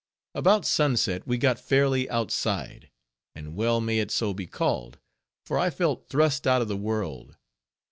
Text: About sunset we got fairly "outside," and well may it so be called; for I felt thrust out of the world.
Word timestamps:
About 0.33 0.65
sunset 0.65 1.27
we 1.27 1.37
got 1.37 1.59
fairly 1.59 2.09
"outside," 2.09 2.89
and 3.35 3.53
well 3.55 3.79
may 3.79 3.99
it 3.99 4.09
so 4.09 4.33
be 4.33 4.47
called; 4.47 4.97
for 5.45 5.59
I 5.59 5.69
felt 5.69 6.09
thrust 6.09 6.47
out 6.47 6.59
of 6.63 6.67
the 6.67 6.75
world. 6.75 7.37